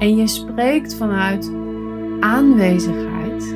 en 0.00 0.16
je 0.16 0.26
spreekt 0.26 0.94
vanuit 0.94 1.52
aanwezigheid, 2.20 3.54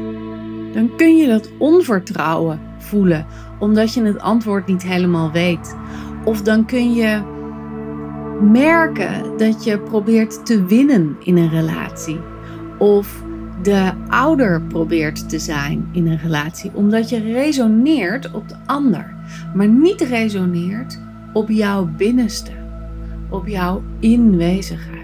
dan 0.72 0.90
kun 0.96 1.16
je 1.16 1.26
dat 1.26 1.50
onvertrouwen 1.58 2.60
voelen, 2.78 3.26
omdat 3.58 3.94
je 3.94 4.02
het 4.02 4.20
antwoord 4.20 4.66
niet 4.66 4.82
helemaal 4.82 5.32
weet. 5.32 5.76
Of 6.24 6.42
dan 6.42 6.64
kun 6.64 6.94
je 6.94 7.20
merken 8.40 9.36
dat 9.36 9.64
je 9.64 9.78
probeert 9.78 10.46
te 10.46 10.64
winnen 10.64 11.16
in 11.22 11.36
een 11.36 11.50
relatie. 11.50 12.20
Of 12.78 13.22
de 13.62 13.92
ouder 14.08 14.62
probeert 14.62 15.28
te 15.28 15.38
zijn 15.38 15.88
in 15.92 16.06
een 16.06 16.18
relatie, 16.18 16.70
omdat 16.74 17.08
je 17.08 17.20
resoneert 17.20 18.32
op 18.32 18.48
de 18.48 18.56
ander, 18.66 19.14
maar 19.54 19.68
niet 19.68 20.00
resoneert 20.00 21.00
op 21.32 21.48
jouw 21.48 21.88
binnenste, 21.96 22.52
op 23.30 23.48
jouw 23.48 23.82
inwezigheid. 24.00 25.03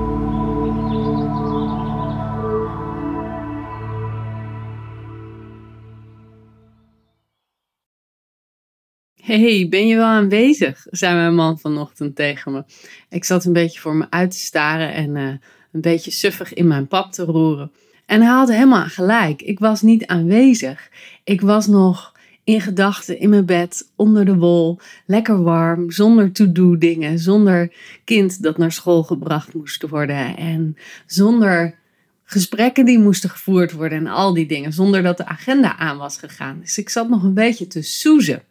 Hey, 9.39 9.67
ben 9.69 9.87
je 9.87 9.95
wel 9.95 10.05
aanwezig? 10.05 10.87
zei 10.89 11.15
mijn 11.15 11.35
man 11.35 11.59
vanochtend 11.59 12.15
tegen 12.15 12.51
me. 12.51 12.63
Ik 13.09 13.23
zat 13.23 13.45
een 13.45 13.53
beetje 13.53 13.79
voor 13.79 13.95
me 13.95 14.05
uit 14.09 14.31
te 14.31 14.37
staren 14.37 14.93
en 14.93 15.15
uh, 15.15 15.27
een 15.71 15.81
beetje 15.81 16.11
suffig 16.11 16.53
in 16.53 16.67
mijn 16.67 16.87
pap 16.87 17.11
te 17.11 17.23
roeren. 17.23 17.71
En 18.05 18.21
hij 18.21 18.31
had 18.31 18.49
helemaal 18.49 18.85
gelijk. 18.85 19.41
Ik 19.41 19.59
was 19.59 19.81
niet 19.81 20.05
aanwezig. 20.05 20.89
Ik 21.23 21.41
was 21.41 21.67
nog 21.67 22.11
in 22.43 22.61
gedachten 22.61 23.19
in 23.19 23.29
mijn 23.29 23.45
bed, 23.45 23.91
onder 23.95 24.25
de 24.25 24.35
wol, 24.35 24.79
lekker 25.05 25.43
warm, 25.43 25.91
zonder 25.91 26.31
to-do 26.31 26.77
dingen, 26.77 27.19
zonder 27.19 27.73
kind 28.03 28.43
dat 28.43 28.57
naar 28.57 28.71
school 28.71 29.03
gebracht 29.03 29.53
moest 29.53 29.89
worden 29.89 30.37
en 30.37 30.77
zonder 31.05 31.75
gesprekken 32.23 32.85
die 32.85 32.99
moesten 32.99 33.29
gevoerd 33.29 33.71
worden 33.71 33.97
en 33.97 34.07
al 34.07 34.33
die 34.33 34.45
dingen, 34.45 34.73
zonder 34.73 35.03
dat 35.03 35.17
de 35.17 35.25
agenda 35.25 35.77
aan 35.77 35.97
was 35.97 36.17
gegaan. 36.17 36.59
Dus 36.59 36.77
ik 36.77 36.89
zat 36.89 37.09
nog 37.09 37.23
een 37.23 37.33
beetje 37.33 37.67
te 37.67 37.81
soezen. 37.81 38.43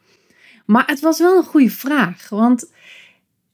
Maar 0.70 0.86
het 0.86 1.00
was 1.00 1.18
wel 1.18 1.36
een 1.36 1.44
goede 1.44 1.70
vraag, 1.70 2.28
want 2.28 2.70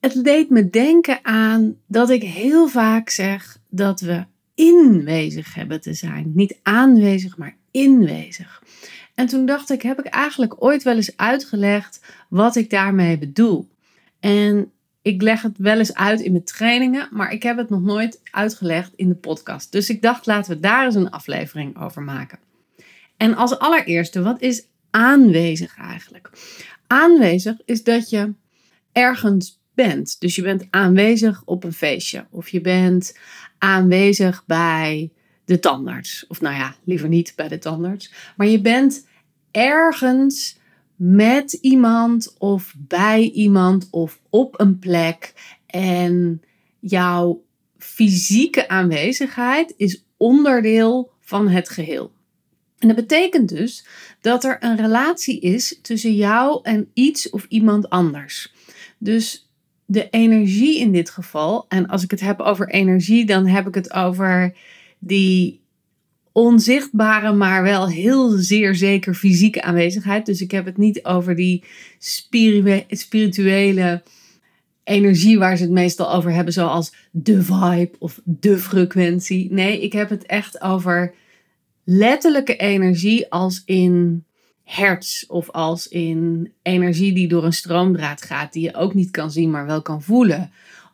het 0.00 0.24
deed 0.24 0.50
me 0.50 0.70
denken 0.70 1.18
aan 1.22 1.76
dat 1.86 2.10
ik 2.10 2.22
heel 2.22 2.68
vaak 2.68 3.08
zeg 3.08 3.58
dat 3.68 4.00
we 4.00 4.24
inwezig 4.54 5.54
hebben 5.54 5.80
te 5.80 5.94
zijn. 5.94 6.32
Niet 6.34 6.58
aanwezig, 6.62 7.36
maar 7.36 7.56
inwezig. 7.70 8.62
En 9.14 9.26
toen 9.26 9.46
dacht 9.46 9.70
ik, 9.70 9.82
heb 9.82 9.98
ik 9.98 10.06
eigenlijk 10.06 10.62
ooit 10.62 10.82
wel 10.82 10.96
eens 10.96 11.16
uitgelegd 11.16 12.00
wat 12.28 12.56
ik 12.56 12.70
daarmee 12.70 13.18
bedoel? 13.18 13.68
En 14.20 14.72
ik 15.02 15.22
leg 15.22 15.42
het 15.42 15.58
wel 15.58 15.78
eens 15.78 15.94
uit 15.94 16.20
in 16.20 16.32
mijn 16.32 16.44
trainingen, 16.44 17.08
maar 17.10 17.32
ik 17.32 17.42
heb 17.42 17.56
het 17.56 17.70
nog 17.70 17.82
nooit 17.82 18.20
uitgelegd 18.30 18.92
in 18.96 19.08
de 19.08 19.14
podcast. 19.14 19.72
Dus 19.72 19.90
ik 19.90 20.02
dacht, 20.02 20.26
laten 20.26 20.54
we 20.54 20.60
daar 20.60 20.84
eens 20.84 20.94
een 20.94 21.10
aflevering 21.10 21.80
over 21.80 22.02
maken. 22.02 22.38
En 23.16 23.36
als 23.36 23.58
allereerste, 23.58 24.22
wat 24.22 24.40
is 24.40 24.66
aanwezig 24.90 25.76
eigenlijk? 25.78 26.30
aanwezig 26.86 27.56
is 27.64 27.82
dat 27.82 28.10
je 28.10 28.32
ergens 28.92 29.60
bent. 29.74 30.20
Dus 30.20 30.34
je 30.34 30.42
bent 30.42 30.66
aanwezig 30.70 31.42
op 31.44 31.64
een 31.64 31.72
feestje. 31.72 32.26
Of 32.30 32.48
je 32.48 32.60
bent 32.60 33.18
aanwezig 33.58 34.44
bij 34.46 35.12
de 35.44 35.58
tandarts. 35.58 36.24
Of 36.28 36.40
nou 36.40 36.54
ja, 36.54 36.76
liever 36.84 37.08
niet 37.08 37.32
bij 37.36 37.48
de 37.48 37.58
tandarts. 37.58 38.12
Maar 38.36 38.46
je 38.46 38.60
bent 38.60 39.06
ergens 39.50 40.58
met 40.96 41.52
iemand 41.52 42.34
of 42.38 42.74
bij 42.78 43.30
iemand 43.30 43.88
of 43.90 44.20
op 44.30 44.60
een 44.60 44.78
plek. 44.78 45.32
En 45.66 46.42
jouw 46.80 47.44
fysieke 47.78 48.68
aanwezigheid 48.68 49.74
is 49.76 50.04
onderdeel 50.16 51.10
van 51.20 51.48
het 51.48 51.68
geheel. 51.68 52.12
En 52.86 52.94
dat 52.94 53.06
betekent 53.06 53.48
dus 53.48 53.86
dat 54.20 54.44
er 54.44 54.56
een 54.60 54.76
relatie 54.76 55.40
is 55.40 55.78
tussen 55.82 56.14
jou 56.14 56.60
en 56.62 56.90
iets 56.94 57.30
of 57.30 57.46
iemand 57.48 57.90
anders. 57.90 58.52
Dus 58.98 59.50
de 59.84 60.10
energie 60.10 60.78
in 60.78 60.92
dit 60.92 61.10
geval, 61.10 61.64
en 61.68 61.86
als 61.86 62.02
ik 62.02 62.10
het 62.10 62.20
heb 62.20 62.40
over 62.40 62.68
energie, 62.68 63.24
dan 63.24 63.46
heb 63.46 63.66
ik 63.66 63.74
het 63.74 63.92
over 63.92 64.56
die 64.98 65.60
onzichtbare, 66.32 67.32
maar 67.32 67.62
wel 67.62 67.88
heel 67.88 68.30
zeer 68.30 68.74
zeker 68.74 69.14
fysieke 69.14 69.62
aanwezigheid. 69.62 70.26
Dus 70.26 70.40
ik 70.40 70.50
heb 70.50 70.64
het 70.64 70.76
niet 70.76 71.04
over 71.04 71.36
die 71.36 71.64
spirituele 72.88 74.02
energie 74.84 75.38
waar 75.38 75.56
ze 75.56 75.62
het 75.62 75.72
meestal 75.72 76.12
over 76.12 76.32
hebben, 76.32 76.52
zoals 76.52 76.94
de 77.10 77.42
vibe 77.42 77.90
of 77.98 78.20
de 78.24 78.58
frequentie. 78.58 79.52
Nee, 79.52 79.80
ik 79.80 79.92
heb 79.92 80.08
het 80.08 80.26
echt 80.26 80.60
over 80.60 81.14
letterlijke 81.88 82.56
energie 82.56 83.30
als 83.30 83.62
in 83.64 84.24
hertz 84.64 85.24
of 85.26 85.50
als 85.50 85.88
in 85.88 86.52
energie 86.62 87.12
die 87.12 87.28
door 87.28 87.44
een 87.44 87.52
stroomdraad 87.52 88.22
gaat, 88.22 88.52
die 88.52 88.62
je 88.62 88.74
ook 88.74 88.94
niet 88.94 89.10
kan 89.10 89.30
zien, 89.30 89.50
maar 89.50 89.66
wel 89.66 89.82
kan 89.82 90.02
voelen. 90.02 90.50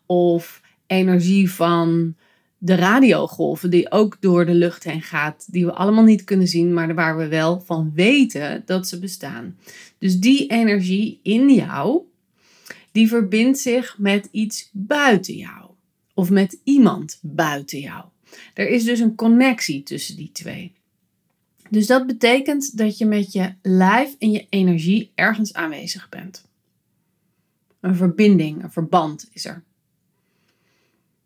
Of 0.06 0.60
energie 0.86 1.50
van 1.50 2.14
de 2.58 2.74
radiogolven 2.74 3.70
die 3.70 3.90
ook 3.90 4.16
door 4.20 4.46
de 4.46 4.54
lucht 4.54 4.84
heen 4.84 5.02
gaat, 5.02 5.52
die 5.52 5.66
we 5.66 5.72
allemaal 5.72 6.04
niet 6.04 6.24
kunnen 6.24 6.48
zien, 6.48 6.74
maar 6.74 6.94
waar 6.94 7.16
we 7.16 7.28
wel 7.28 7.60
van 7.60 7.92
weten 7.94 8.62
dat 8.66 8.88
ze 8.88 8.98
bestaan. 8.98 9.58
Dus 9.98 10.18
die 10.18 10.46
energie 10.46 11.20
in 11.22 11.54
jou, 11.54 12.00
die 12.90 13.08
verbindt 13.08 13.58
zich 13.58 13.98
met 13.98 14.28
iets 14.30 14.70
buiten 14.72 15.34
jou 15.34 15.70
of 16.14 16.30
met 16.30 16.58
iemand 16.64 17.18
buiten 17.22 17.80
jou. 17.80 18.04
Er 18.54 18.68
is 18.68 18.84
dus 18.84 19.00
een 19.00 19.14
connectie 19.14 19.82
tussen 19.82 20.16
die 20.16 20.30
twee. 20.32 20.72
Dus 21.72 21.86
dat 21.86 22.06
betekent 22.06 22.76
dat 22.76 22.98
je 22.98 23.06
met 23.06 23.32
je 23.32 23.54
lijf 23.62 24.14
en 24.18 24.30
je 24.30 24.46
energie 24.48 25.12
ergens 25.14 25.52
aanwezig 25.52 26.08
bent. 26.08 26.48
Een 27.80 27.96
verbinding, 27.96 28.62
een 28.62 28.72
verband 28.72 29.28
is 29.32 29.44
er. 29.44 29.64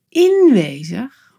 Inwezig 0.08 1.34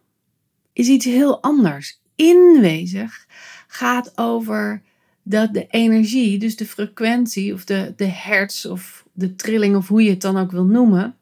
is 0.73 0.88
iets 0.88 1.06
heel 1.06 1.41
anders. 1.41 2.01
Inwezig 2.16 3.25
gaat 3.68 4.18
over 4.18 4.81
dat 5.24 5.53
de 5.53 5.68
energie, 5.68 6.39
dus 6.39 6.56
de 6.56 6.66
frequentie 6.66 7.53
of 7.53 7.66
de, 7.66 7.94
de 7.95 8.06
hertz 8.06 8.66
of 8.66 9.06
de 9.13 9.35
trilling 9.35 9.75
of 9.75 9.88
hoe 9.88 10.03
je 10.03 10.09
het 10.09 10.22
dan 10.22 10.38
ook 10.38 10.51
wil 10.51 10.66
noemen, 10.66 11.18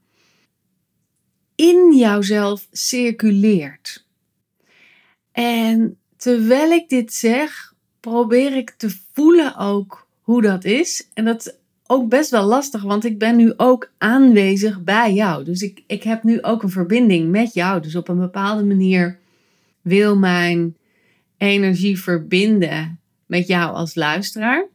in 1.56 1.96
jouzelf 1.96 2.68
circuleert. 2.72 4.06
En 5.32 5.98
terwijl 6.18 6.72
ik 6.72 6.90
dit 6.90 7.14
zeg, 7.14 7.74
probeer 8.12 8.56
ik 8.56 8.70
te 8.70 8.98
voelen 9.14 9.58
ook 9.58 10.08
hoe 10.22 10.42
dat 10.42 10.64
is. 10.64 11.08
En 11.14 11.26
dat 11.26 11.46
is 11.46 11.54
ook 11.88 12.10
best 12.10 12.30
wel 12.30 12.46
lastig, 12.46 12.82
want 12.82 13.06
ik 13.06 13.20
ben 13.20 13.36
nu 13.36 13.54
ook 13.58 13.92
aanwezig 13.98 14.84
bij 14.84 15.14
jou. 15.14 15.44
Dus 15.44 15.62
ik, 15.62 15.84
ik 15.88 16.04
heb 16.04 16.24
nu 16.24 16.42
ook 16.42 16.64
een 16.64 16.70
verbinding 16.70 17.32
met 17.32 17.54
jou. 17.54 17.82
Dus 17.82 17.96
op 17.96 18.08
een 18.08 18.20
bepaalde 18.20 18.64
manier 18.64 19.20
wil 19.82 20.18
mijn 20.18 20.76
energie 21.38 22.00
verbinden 22.00 23.00
met 23.26 23.48
jou 23.48 23.74
als 23.74 23.96
luisteraar. 23.96 24.66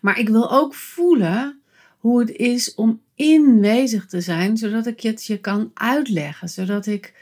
Maar 0.00 0.18
ik 0.18 0.28
wil 0.28 0.52
ook 0.52 0.74
voelen 0.74 1.60
hoe 1.98 2.20
het 2.20 2.30
is 2.30 2.74
om 2.74 3.00
inwezig 3.14 4.06
te 4.06 4.20
zijn, 4.20 4.56
zodat 4.56 4.86
ik 4.86 5.00
het 5.00 5.24
je 5.24 5.38
kan 5.38 5.70
uitleggen, 5.74 6.48
zodat 6.48 6.86
ik 6.86 7.14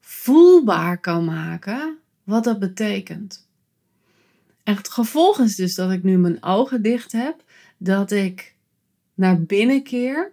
voelbaar 0.00 0.98
kan 0.98 1.24
maken 1.24 1.98
wat 2.24 2.44
dat 2.44 2.58
betekent. 2.58 3.44
En 4.64 4.76
het 4.76 4.88
gevolg 4.88 5.40
is 5.40 5.56
dus 5.56 5.74
dat 5.74 5.90
ik 5.90 6.02
nu 6.02 6.18
mijn 6.18 6.42
ogen 6.42 6.82
dicht 6.82 7.12
heb, 7.12 7.44
dat 7.76 8.10
ik 8.10 8.54
naar 9.14 9.42
binnen 9.42 9.82
keer 9.82 10.32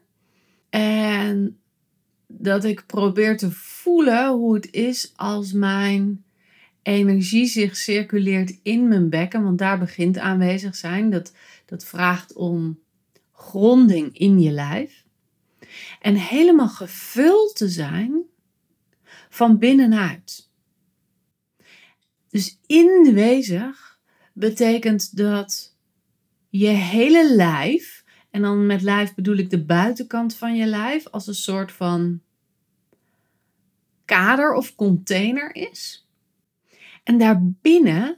en 0.69 1.60
dat 2.28 2.63
ik 2.63 2.86
probeer 2.86 3.38
te 3.38 3.51
voelen 3.51 4.30
hoe 4.30 4.54
het 4.54 4.72
is 4.72 5.13
als 5.16 5.51
mijn 5.51 6.24
energie 6.81 7.45
zich 7.45 7.78
circuleert 7.78 8.60
in 8.63 8.88
mijn 8.88 9.10
bekken, 9.10 9.44
want 9.44 9.57
daar 9.57 9.80
begint 9.80 10.18
aanwezig 10.18 10.75
zijn. 10.75 11.10
Dat, 11.10 11.34
dat 11.66 11.86
vraagt 11.86 12.34
om 12.34 12.80
gronding 13.31 14.18
in 14.18 14.39
je 14.39 14.51
lijf. 14.51 15.04
En 16.01 16.16
helemaal 16.16 16.69
gevuld 16.69 17.56
te 17.56 17.69
zijn 17.69 18.22
van 19.30 19.57
binnenuit. 19.57 20.50
Dus 22.30 22.60
inwezig 22.66 23.91
betekent 24.42 25.18
dat 25.18 25.76
je 26.50 26.68
hele 26.68 27.36
lijf, 27.36 28.04
en 28.30 28.42
dan 28.42 28.66
met 28.66 28.82
lijf 28.82 29.16
bedoel 29.16 29.38
ik 29.38 29.50
de 29.50 29.64
buitenkant 29.64 30.36
van 30.36 30.56
je 30.56 30.66
lijf, 30.66 31.08
als 31.08 31.28
een 31.28 31.34
soort 31.34 31.72
van 31.72 32.22
kader 34.06 34.54
of 34.54 34.76
container 34.76 35.56
is. 35.56 36.08
En 37.04 37.18
daarbinnen 37.18 38.18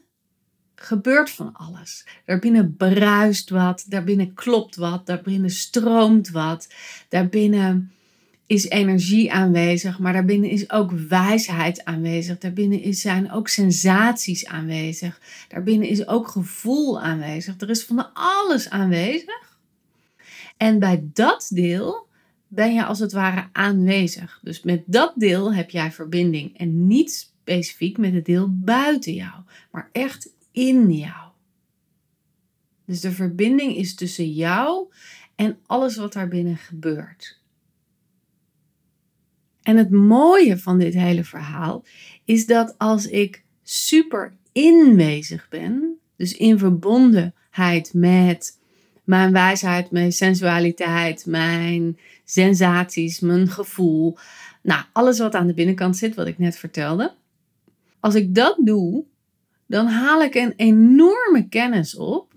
gebeurt 0.76 1.30
van 1.30 1.54
alles. 1.54 2.06
Daarbinnen 2.26 2.76
bruist 2.76 3.50
wat, 3.50 3.86
daarbinnen 3.88 4.34
klopt 4.34 4.76
wat, 4.76 5.06
daarbinnen 5.06 5.50
stroomt 5.50 6.30
wat, 6.30 6.74
daarbinnen 7.10 7.92
is 8.54 8.70
energie 8.70 9.32
aanwezig, 9.32 10.00
maar 10.00 10.14
daarbinnen 10.14 10.50
is 10.50 10.72
ook 10.72 10.92
wijsheid 10.92 11.86
aanwezig. 11.86 12.38
Daarbinnen 12.38 12.94
zijn 12.94 13.32
ook 13.32 13.48
sensaties 13.48 14.46
aanwezig. 14.46 15.22
Daarbinnen 15.48 15.88
is 15.88 16.08
ook 16.08 16.28
gevoel 16.28 17.02
aanwezig. 17.02 17.62
Er 17.62 17.70
is 17.70 17.84
van 17.84 18.14
alles 18.14 18.70
aanwezig. 18.70 19.58
En 20.58 20.80
bij 20.80 21.04
dat 21.14 21.50
deel 21.54 22.08
ben 22.48 22.74
je 22.74 22.86
als 22.86 23.00
het 23.00 23.12
ware 23.12 23.50
aanwezig. 23.52 24.40
Dus 24.42 24.62
met 24.62 24.84
dat 24.86 25.14
deel 25.16 25.54
heb 25.54 25.70
jij 25.70 25.92
verbinding. 25.92 26.58
En 26.58 26.88
niet 26.88 27.12
specifiek 27.12 27.98
met 27.98 28.14
het 28.14 28.26
deel 28.26 28.48
buiten 28.52 29.14
jou, 29.14 29.42
maar 29.72 29.90
echt 29.92 30.30
in 30.52 30.92
jou. 30.92 31.32
Dus 32.86 33.02
de 33.02 33.12
verbinding 33.12 33.76
is 33.76 33.96
tussen 33.96 34.32
jou 34.32 34.88
en 35.36 35.58
alles 35.66 35.98
wat 35.98 36.14
daarbinnen 36.14 36.58
gebeurt. 36.58 37.42
En 39.64 39.78
het 39.78 39.90
mooie 39.90 40.58
van 40.58 40.80
dit 40.80 40.94
hele 40.94 41.24
verhaal 41.24 41.84
is 42.26 42.46
dat 42.46 42.76
als 42.78 43.08
ik 43.08 43.44
super 43.64 44.34
inwezig 44.52 45.50
ben, 45.50 45.98
dus 46.16 46.34
in 46.38 46.58
verbondenheid 46.60 47.94
met 47.94 48.60
mijn 49.04 49.32
wijsheid, 49.32 49.92
mijn 49.92 50.12
sensualiteit, 50.12 51.26
mijn 51.26 51.98
sensaties, 52.26 53.20
mijn 53.20 53.48
gevoel, 53.48 54.18
nou, 54.62 54.84
alles 54.94 55.20
wat 55.20 55.36
aan 55.36 55.48
de 55.48 55.54
binnenkant 55.54 55.98
zit, 55.98 56.16
wat 56.16 56.28
ik 56.28 56.38
net 56.38 56.58
vertelde. 56.58 57.14
Als 58.00 58.16
ik 58.16 58.36
dat 58.36 58.58
doe, 58.60 59.04
dan 59.66 59.88
haal 59.88 60.22
ik 60.22 60.36
een 60.36 60.54
enorme 60.56 61.48
kennis 61.50 61.96
op 61.96 62.34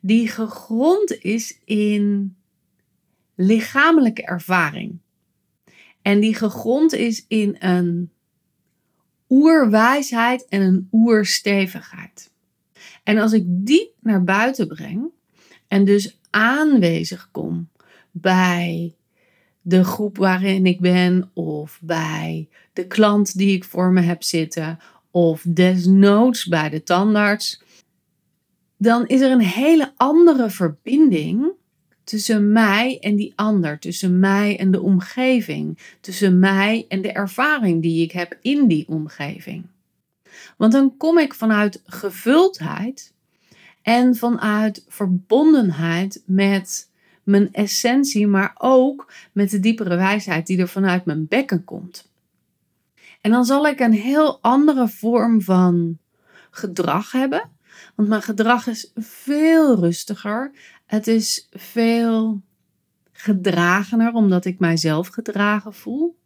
die 0.00 0.28
gegrond 0.28 1.18
is 1.18 1.58
in 1.64 2.36
lichamelijke 3.34 4.22
ervaring. 4.22 4.98
En 6.08 6.20
die 6.20 6.34
gegrond 6.34 6.92
is 6.92 7.24
in 7.26 7.56
een 7.58 8.10
oerwijsheid 9.28 10.46
en 10.48 10.60
een 10.60 10.88
oerstevigheid. 10.92 12.30
En 13.02 13.18
als 13.18 13.32
ik 13.32 13.44
die 13.46 13.94
naar 14.00 14.24
buiten 14.24 14.68
breng 14.68 15.10
en 15.66 15.84
dus 15.84 16.18
aanwezig 16.30 17.28
kom 17.30 17.68
bij 18.10 18.94
de 19.60 19.84
groep 19.84 20.16
waarin 20.16 20.66
ik 20.66 20.80
ben 20.80 21.30
of 21.34 21.78
bij 21.82 22.48
de 22.72 22.86
klant 22.86 23.38
die 23.38 23.56
ik 23.56 23.64
voor 23.64 23.92
me 23.92 24.00
heb 24.00 24.22
zitten 24.22 24.78
of 25.10 25.44
desnoods 25.48 26.46
bij 26.46 26.68
de 26.68 26.82
tandarts, 26.82 27.62
dan 28.76 29.06
is 29.06 29.20
er 29.20 29.30
een 29.30 29.40
hele 29.40 29.92
andere 29.96 30.50
verbinding 30.50 31.56
tussen 32.08 32.52
mij 32.52 32.98
en 33.00 33.16
die 33.16 33.32
ander, 33.36 33.78
tussen 33.78 34.18
mij 34.18 34.58
en 34.58 34.70
de 34.70 34.80
omgeving, 34.80 35.78
tussen 36.00 36.38
mij 36.38 36.84
en 36.88 37.02
de 37.02 37.12
ervaring 37.12 37.82
die 37.82 38.02
ik 38.02 38.12
heb 38.12 38.38
in 38.40 38.68
die 38.68 38.88
omgeving. 38.88 39.66
Want 40.56 40.72
dan 40.72 40.96
kom 40.96 41.18
ik 41.18 41.34
vanuit 41.34 41.82
gevuldheid 41.84 43.12
en 43.82 44.16
vanuit 44.16 44.84
verbondenheid 44.88 46.22
met 46.26 46.90
mijn 47.22 47.52
essentie, 47.52 48.26
maar 48.26 48.54
ook 48.58 49.12
met 49.32 49.50
de 49.50 49.60
diepere 49.60 49.96
wijsheid 49.96 50.46
die 50.46 50.58
er 50.58 50.68
vanuit 50.68 51.04
mijn 51.04 51.26
bekken 51.26 51.64
komt. 51.64 52.10
En 53.20 53.30
dan 53.30 53.44
zal 53.44 53.66
ik 53.66 53.80
een 53.80 53.92
heel 53.92 54.38
andere 54.40 54.88
vorm 54.88 55.42
van 55.42 55.98
gedrag 56.50 57.12
hebben. 57.12 57.50
Want 57.94 58.08
mijn 58.08 58.22
gedrag 58.22 58.66
is 58.66 58.92
veel 58.96 59.80
rustiger. 59.80 60.50
Het 60.88 61.06
is 61.06 61.48
veel 61.50 62.42
gedragener, 63.12 64.12
omdat 64.12 64.44
ik 64.44 64.58
mijzelf 64.58 65.08
gedragen 65.08 65.74
voel. 65.74 66.18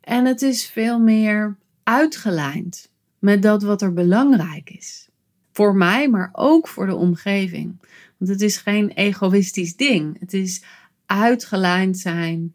En 0.00 0.24
het 0.24 0.42
is 0.42 0.66
veel 0.66 0.98
meer 0.98 1.56
uitgelijnd 1.82 2.90
met 3.18 3.42
dat 3.42 3.62
wat 3.62 3.82
er 3.82 3.92
belangrijk 3.92 4.70
is. 4.70 5.08
Voor 5.52 5.74
mij, 5.74 6.08
maar 6.08 6.30
ook 6.32 6.68
voor 6.68 6.86
de 6.86 6.94
omgeving. 6.94 7.76
Want 8.16 8.30
het 8.30 8.40
is 8.40 8.56
geen 8.56 8.90
egoïstisch 8.90 9.76
ding. 9.76 10.18
Het 10.18 10.32
is 10.32 10.64
uitgelijnd 11.06 11.98
zijn 11.98 12.54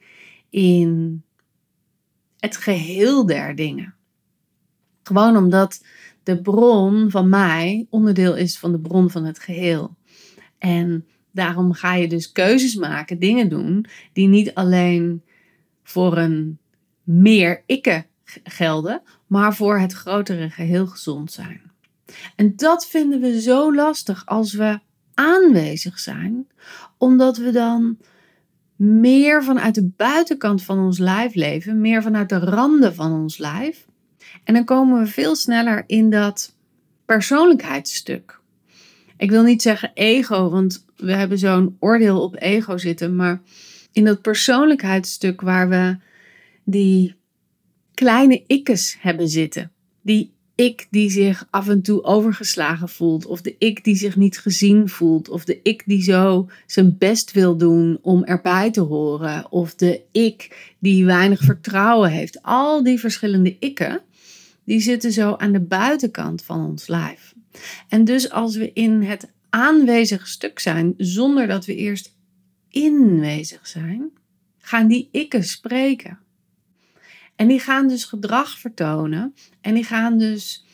in 0.50 1.24
het 2.40 2.58
geheel 2.58 3.26
der 3.26 3.56
dingen. 3.56 3.94
Gewoon 5.04 5.38
omdat 5.38 5.86
de 6.24 6.42
bron 6.42 7.12
van 7.12 7.30
mij 7.30 7.88
onderdeel 7.90 8.36
is 8.36 8.58
van 8.58 8.72
de 8.72 8.80
bron 8.80 9.10
van 9.10 9.26
het 9.26 9.40
geheel. 9.40 9.96
En 10.58 11.06
daarom 11.32 11.74
ga 11.74 11.94
je 11.94 12.08
dus 12.08 12.32
keuzes 12.32 12.76
maken, 12.76 13.20
dingen 13.20 13.50
doen 13.50 13.86
die 14.14 14.28
niet 14.28 14.54
alleen 14.54 15.24
voor 15.84 16.18
een 16.18 16.58
meer 17.04 17.64
ikke 17.66 18.06
gelden, 18.44 19.02
maar 19.28 19.56
voor 19.56 19.80
het 19.80 19.94
grotere 19.94 20.50
geheel 20.50 20.88
gezond 20.88 21.32
zijn. 21.32 21.62
En 22.36 22.56
dat 22.56 22.88
vinden 22.88 23.22
we 23.22 23.42
zo 23.42 23.76
lastig 23.76 24.26
als 24.26 24.54
we 24.54 24.80
aanwezig 25.14 26.00
zijn, 26.00 26.48
omdat 26.98 27.38
we 27.38 27.52
dan 27.52 27.98
meer 28.76 29.44
vanuit 29.44 29.76
de 29.76 29.90
buitenkant 29.98 30.64
van 30.64 30.80
ons 30.80 30.98
lijf 30.98 31.34
leven, 31.34 31.82
meer 31.82 32.02
vanuit 32.02 32.30
de 32.30 32.40
randen 32.40 32.96
van 32.96 33.12
ons 33.12 33.38
lijf. 33.38 33.86
En 34.44 34.54
dan 34.54 34.66
komen 34.66 35.00
we 35.00 35.08
veel 35.08 35.36
sneller 35.36 35.84
in 35.88 36.10
dat 36.10 36.56
persoonlijkheidsstuk. 37.06 38.40
Ik 39.18 39.30
wil 39.30 39.44
niet 39.44 39.62
zeggen 39.62 39.92
ego, 39.94 40.50
want 40.50 40.86
we 40.96 41.14
hebben 41.14 41.38
zo'n 41.38 41.78
oordeel 41.80 42.22
op 42.22 42.36
ego 42.40 42.78
zitten, 42.78 43.16
maar 43.16 43.42
in 43.92 44.06
dat 44.06 44.22
persoonlijkheidsstuk 44.22 45.42
waar 45.42 45.70
we 45.70 45.98
die 46.64 47.16
kleine 47.94 48.44
ikkes 48.48 48.98
hebben 49.00 49.28
zitten, 49.28 49.72
die 50.02 50.34
ik 50.56 50.88
die 50.90 51.10
zich 51.10 51.48
af 51.50 51.68
en 51.68 51.82
toe 51.82 52.04
overgeslagen 52.04 52.90
voelt, 52.90 53.26
of 53.26 53.42
de 53.42 53.56
ik 53.58 53.84
die 53.84 53.96
zich 53.96 54.16
niet 54.16 54.40
gezien 54.40 54.90
voelt, 54.90 55.30
of 55.30 55.46
de 55.46 55.60
ik 55.64 55.84
die 55.86 56.04
zo 56.04 56.50
zijn 56.66 56.98
best 56.98 57.32
wil 57.32 57.58
doen 57.58 58.00
om 58.02 58.24
erbij 58.24 58.72
te 58.72 58.82
horen, 58.82 59.52
of 59.52 59.76
de 59.76 60.02
ik 60.12 60.74
die 60.80 61.06
weinig 61.06 61.42
vertrouwen 61.42 62.12
heeft. 62.12 62.42
Al 62.42 62.84
die 62.84 63.00
verschillende 63.00 63.56
ikken, 63.60 64.02
die 64.64 64.80
zitten 64.80 65.12
zo 65.12 65.34
aan 65.34 65.52
de 65.52 65.60
buitenkant 65.60 66.44
van 66.44 66.66
ons 66.66 66.88
lijf. 66.88 67.35
En 67.88 68.04
dus 68.04 68.30
als 68.30 68.56
we 68.56 68.74
in 68.74 69.02
het 69.02 69.34
aanwezige 69.50 70.28
stuk 70.28 70.60
zijn, 70.60 70.94
zonder 70.98 71.48
dat 71.48 71.66
we 71.66 71.76
eerst 71.76 72.16
inwezig 72.70 73.68
zijn, 73.68 74.12
gaan 74.58 74.88
die 74.88 75.10
ikken 75.12 75.44
spreken. 75.44 76.20
En 77.36 77.48
die 77.48 77.60
gaan 77.60 77.88
dus 77.88 78.04
gedrag 78.04 78.60
vertonen 78.60 79.34
en 79.62 79.74
die 79.74 79.84
gaan 79.84 80.18
dus 80.18 80.66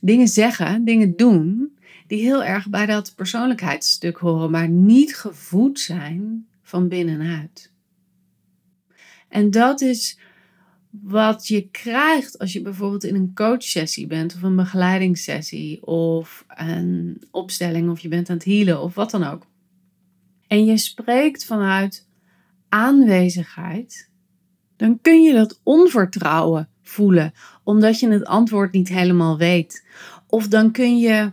dingen 0.00 0.28
zeggen, 0.28 0.84
dingen 0.84 1.16
doen, 1.16 1.76
die 2.06 2.20
heel 2.20 2.44
erg 2.44 2.68
bij 2.68 2.86
dat 2.86 3.12
persoonlijkheidsstuk 3.16 4.16
horen, 4.16 4.50
maar 4.50 4.68
niet 4.68 5.16
gevoed 5.16 5.80
zijn 5.80 6.46
van 6.62 6.88
binnenuit. 6.88 7.72
En 9.28 9.50
dat 9.50 9.80
is 9.80 10.18
wat 10.90 11.46
je 11.46 11.68
krijgt 11.68 12.38
als 12.38 12.52
je 12.52 12.62
bijvoorbeeld 12.62 13.04
in 13.04 13.14
een 13.14 13.34
coachsessie 13.34 14.06
bent 14.06 14.34
of 14.34 14.42
een 14.42 14.56
begeleidingssessie 14.56 15.86
of 15.86 16.44
een 16.48 17.22
opstelling 17.30 17.90
of 17.90 18.00
je 18.00 18.08
bent 18.08 18.30
aan 18.30 18.36
het 18.36 18.44
healen 18.44 18.82
of 18.82 18.94
wat 18.94 19.10
dan 19.10 19.24
ook. 19.24 19.46
En 20.46 20.64
je 20.64 20.76
spreekt 20.76 21.44
vanuit 21.44 22.06
aanwezigheid, 22.68 24.10
dan 24.76 25.00
kun 25.00 25.22
je 25.22 25.32
dat 25.32 25.60
onvertrouwen 25.62 26.68
voelen 26.82 27.32
omdat 27.64 28.00
je 28.00 28.08
het 28.08 28.24
antwoord 28.24 28.72
niet 28.72 28.88
helemaal 28.88 29.38
weet. 29.38 29.86
Of 30.26 30.48
dan 30.48 30.70
kun 30.70 30.98
je 30.98 31.32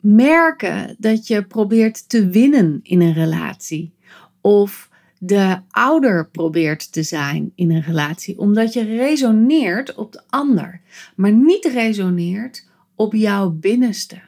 merken 0.00 0.96
dat 0.98 1.26
je 1.26 1.44
probeert 1.44 2.08
te 2.08 2.28
winnen 2.28 2.80
in 2.82 3.00
een 3.00 3.12
relatie. 3.12 3.92
Of 4.40 4.88
de 5.26 5.60
ouder 5.70 6.28
probeert 6.28 6.92
te 6.92 7.02
zijn 7.02 7.52
in 7.54 7.70
een 7.70 7.82
relatie, 7.82 8.38
omdat 8.38 8.72
je 8.72 8.84
resoneert 8.84 9.94
op 9.94 10.12
de 10.12 10.22
ander, 10.28 10.80
maar 11.16 11.32
niet 11.32 11.64
resoneert 11.64 12.68
op 12.94 13.14
jouw 13.14 13.50
binnenste, 13.50 14.20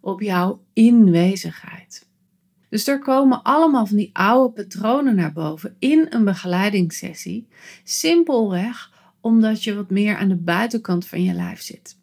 op 0.00 0.20
jouw 0.20 0.62
inwezigheid. 0.72 2.06
Dus 2.68 2.86
er 2.86 2.98
komen 2.98 3.42
allemaal 3.42 3.86
van 3.86 3.96
die 3.96 4.10
oude 4.12 4.52
patronen 4.52 5.14
naar 5.14 5.32
boven 5.32 5.76
in 5.78 6.06
een 6.10 6.24
begeleidingssessie, 6.24 7.46
simpelweg 7.84 8.94
omdat 9.20 9.64
je 9.64 9.74
wat 9.74 9.90
meer 9.90 10.16
aan 10.16 10.28
de 10.28 10.36
buitenkant 10.36 11.06
van 11.06 11.22
je 11.22 11.32
lijf 11.32 11.60
zit. 11.60 11.98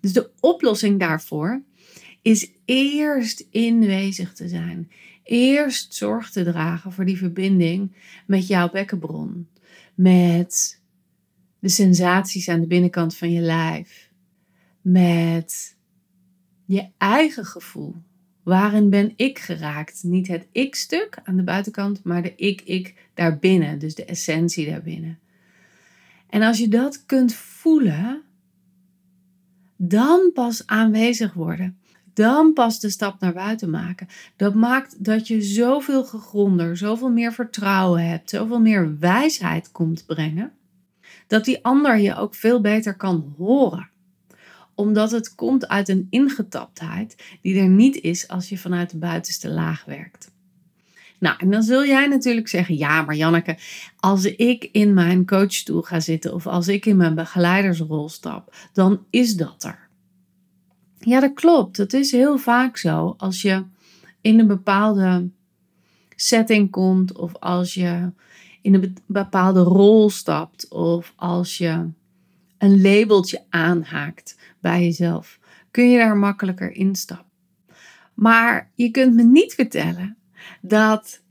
Dus 0.00 0.12
de 0.12 0.30
oplossing 0.40 1.00
daarvoor 1.00 1.62
is 2.22 2.50
eerst 2.64 3.46
inwezig 3.50 4.32
te 4.32 4.48
zijn. 4.48 4.90
Eerst 5.26 5.94
zorg 5.94 6.30
te 6.30 6.44
dragen 6.44 6.92
voor 6.92 7.04
die 7.04 7.16
verbinding 7.16 7.96
met 8.26 8.46
jouw 8.46 8.70
bekkenbron. 8.70 9.48
Met 9.94 10.80
de 11.58 11.68
sensaties 11.68 12.48
aan 12.48 12.60
de 12.60 12.66
binnenkant 12.66 13.16
van 13.16 13.32
je 13.32 13.40
lijf. 13.40 14.10
Met 14.80 15.76
je 16.64 16.88
eigen 16.98 17.44
gevoel. 17.44 17.94
Waarin 18.42 18.90
ben 18.90 19.12
ik 19.16 19.38
geraakt? 19.38 20.02
Niet 20.02 20.28
het 20.28 20.46
ik-stuk 20.52 21.18
aan 21.24 21.36
de 21.36 21.42
buitenkant, 21.42 22.04
maar 22.04 22.22
de 22.22 22.34
ik-ik 22.36 22.94
daarbinnen. 23.14 23.78
Dus 23.78 23.94
de 23.94 24.04
essentie 24.04 24.70
daarbinnen. 24.70 25.18
En 26.28 26.42
als 26.42 26.58
je 26.58 26.68
dat 26.68 27.06
kunt 27.06 27.34
voelen, 27.34 28.22
dan 29.76 30.30
pas 30.34 30.66
aanwezig 30.66 31.32
worden. 31.32 31.78
Dan 32.16 32.52
pas 32.52 32.80
de 32.80 32.90
stap 32.90 33.20
naar 33.20 33.32
buiten 33.32 33.70
maken. 33.70 34.08
Dat 34.36 34.54
maakt 34.54 35.04
dat 35.04 35.26
je 35.26 35.42
zoveel 35.42 36.04
gegronder, 36.04 36.76
zoveel 36.76 37.10
meer 37.10 37.32
vertrouwen 37.32 38.08
hebt, 38.08 38.30
zoveel 38.30 38.60
meer 38.60 38.98
wijsheid 38.98 39.72
komt 39.72 40.06
brengen. 40.06 40.52
Dat 41.26 41.44
die 41.44 41.64
ander 41.64 41.98
je 41.98 42.16
ook 42.16 42.34
veel 42.34 42.60
beter 42.60 42.96
kan 42.96 43.34
horen 43.36 43.90
omdat 44.76 45.10
het 45.10 45.34
komt 45.34 45.68
uit 45.68 45.88
een 45.88 46.06
ingetaptheid 46.10 47.38
die 47.42 47.60
er 47.60 47.68
niet 47.68 48.00
is 48.00 48.28
als 48.28 48.48
je 48.48 48.58
vanuit 48.58 48.90
de 48.90 48.98
buitenste 48.98 49.48
laag 49.48 49.84
werkt. 49.84 50.34
Nou, 51.18 51.36
en 51.38 51.50
dan 51.50 51.62
zul 51.62 51.84
jij 51.84 52.06
natuurlijk 52.06 52.48
zeggen: 52.48 52.76
ja, 52.76 53.02
maar 53.02 53.14
Janneke, 53.16 53.58
als 53.96 54.24
ik 54.24 54.68
in 54.72 54.94
mijn 54.94 55.26
coachstoel 55.26 55.82
ga 55.82 56.00
zitten 56.00 56.34
of 56.34 56.46
als 56.46 56.68
ik 56.68 56.86
in 56.86 56.96
mijn 56.96 57.14
begeleidersrol 57.14 58.08
stap, 58.08 58.54
dan 58.72 59.04
is 59.10 59.36
dat 59.36 59.64
er. 59.64 59.85
Ja, 61.06 61.20
dat 61.20 61.34
klopt. 61.34 61.76
Dat 61.76 61.92
is 61.92 62.10
heel 62.10 62.38
vaak 62.38 62.76
zo. 62.76 63.14
Als 63.16 63.42
je 63.42 63.64
in 64.20 64.38
een 64.38 64.46
bepaalde 64.46 65.28
setting 66.16 66.70
komt 66.70 67.16
of 67.16 67.34
als 67.34 67.74
je 67.74 68.12
in 68.62 68.74
een 68.74 68.96
bepaalde 69.06 69.60
rol 69.60 70.10
stapt 70.10 70.68
of 70.68 71.12
als 71.16 71.58
je 71.58 71.88
een 72.58 72.80
labeltje 72.80 73.44
aanhaakt 73.48 74.38
bij 74.60 74.82
jezelf, 74.82 75.38
kun 75.70 75.90
je 75.90 75.98
daar 75.98 76.16
makkelijker 76.16 76.72
instappen. 76.72 77.26
Maar 78.14 78.70
je 78.74 78.90
kunt 78.90 79.14
me 79.14 79.22
niet 79.22 79.54
vertellen 79.54 80.16
dat 80.60 81.22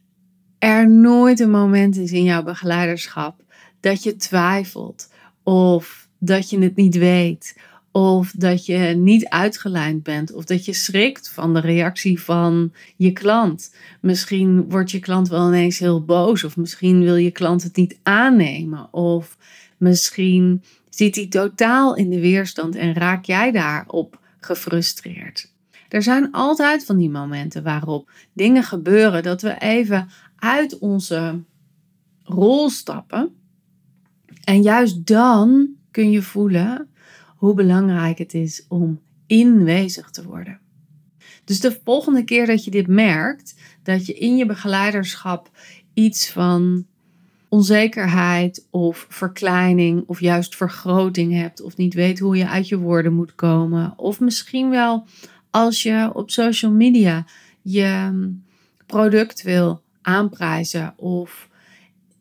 er 0.60 0.90
nooit 0.90 1.40
een 1.40 1.52
moment 1.52 1.98
is 1.98 2.12
in 2.12 2.24
jouw 2.24 2.44
begeleiderschap 2.44 3.44
dat 3.80 4.04
je 4.04 4.16
twijfelt 4.16 5.14
of 5.44 6.10
dat 6.20 6.50
je 6.50 6.60
het 6.60 6.76
niet 6.76 6.98
weet 6.98 7.56
of 7.96 8.32
dat 8.38 8.66
je 8.66 8.78
niet 8.78 9.28
uitgelijnd 9.30 10.04
bent 10.04 10.34
of 10.34 10.46
dat 10.46 10.66
je 10.66 10.74
schrikt 10.74 11.30
van 11.30 11.54
de 11.54 11.60
reactie 11.60 12.22
van 12.22 12.74
je 12.96 13.12
klant. 13.12 13.76
Misschien 14.02 14.70
wordt 14.70 14.92
je 14.92 15.00
klant 15.00 15.28
wel 15.28 15.48
ineens 15.48 15.80
heel 15.80 16.04
boos 16.06 16.44
of 16.44 16.58
misschien 16.58 17.04
wil 17.04 17.16
je 17.16 17.32
klant 17.32 17.64
het 17.64 17.76
niet 17.76 18.00
aannemen 18.04 18.94
of 18.94 19.38
misschien 19.78 20.64
zit 20.90 21.16
hij 21.16 21.28
totaal 21.28 21.96
in 21.96 22.10
de 22.10 22.20
weerstand 22.20 22.76
en 22.76 22.94
raak 22.94 23.26
jij 23.26 23.52
daarop 23.52 24.20
gefrustreerd. 24.40 25.54
Er 25.90 26.04
zijn 26.04 26.32
altijd 26.32 26.86
van 26.86 26.98
die 26.98 27.10
momenten 27.10 27.64
waarop 27.64 28.12
dingen 28.34 28.64
gebeuren 28.64 29.24
dat 29.24 29.42
we 29.42 29.58
even 29.60 30.10
uit 30.36 30.80
onze 30.80 31.44
rol 32.24 32.70
stappen. 32.70 33.36
En 34.44 34.62
juist 34.62 35.06
dan 35.06 35.70
kun 35.92 36.12
je 36.12 36.22
voelen 36.22 36.90
hoe 37.36 37.54
belangrijk 37.54 38.18
het 38.18 38.34
is 38.34 38.66
om 38.68 39.00
inwezig 39.28 40.10
te 40.10 40.24
worden. 40.24 40.60
Dus 41.44 41.60
de 41.60 41.80
volgende 41.84 42.24
keer 42.24 42.46
dat 42.46 42.64
je 42.64 42.72
dit 42.72 42.88
merkt, 42.88 43.56
dat 43.84 44.06
je 44.06 44.14
in 44.14 44.38
je 44.38 44.46
begeleiderschap 44.46 45.50
iets 45.94 46.30
van 46.30 46.86
onzekerheid 47.50 48.68
of 48.70 49.06
verkleining 49.10 50.04
of 50.08 50.20
juist 50.20 50.56
vergroting 50.56 51.34
hebt 51.34 51.62
of 51.62 51.78
niet 51.78 51.94
weet 51.94 52.20
hoe 52.20 52.38
je 52.38 52.48
uit 52.48 52.68
je 52.68 52.78
woorden 52.78 53.14
moet 53.14 53.36
komen. 53.36 53.94
Of 53.98 54.20
misschien 54.20 54.70
wel 54.70 55.06
als 55.50 55.84
je 55.84 56.10
op 56.14 56.32
social 56.32 56.72
media 56.72 57.26
je 57.62 58.12
product 58.86 59.42
wil 59.42 59.82
aanprijzen 60.02 60.94
of 60.98 61.50